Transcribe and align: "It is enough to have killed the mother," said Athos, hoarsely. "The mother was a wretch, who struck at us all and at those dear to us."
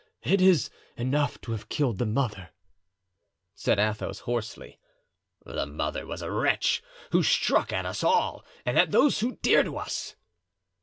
"It 0.23 0.41
is 0.41 0.71
enough 0.97 1.39
to 1.41 1.51
have 1.51 1.69
killed 1.69 1.99
the 1.99 2.07
mother," 2.07 2.49
said 3.53 3.77
Athos, 3.77 4.21
hoarsely. 4.21 4.79
"The 5.45 5.67
mother 5.67 6.07
was 6.07 6.23
a 6.23 6.31
wretch, 6.31 6.81
who 7.11 7.21
struck 7.21 7.71
at 7.71 7.85
us 7.85 8.03
all 8.03 8.43
and 8.65 8.79
at 8.79 8.89
those 8.89 9.19
dear 9.43 9.61
to 9.61 9.77
us." 9.77 10.15